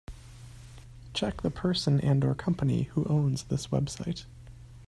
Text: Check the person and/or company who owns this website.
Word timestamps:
Check 1.13 1.43
the 1.43 1.51
person 1.51 1.99
and/or 1.99 2.33
company 2.33 2.85
who 2.95 3.05
owns 3.05 3.43
this 3.43 3.67
website. 3.67 4.25